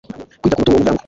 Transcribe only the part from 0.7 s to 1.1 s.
w umuryango